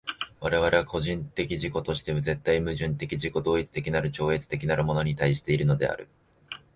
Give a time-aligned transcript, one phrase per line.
[0.39, 6.07] 我々は個人的自己として絶対矛盾的自己同一的なるもの超越的なるものに対しているのである。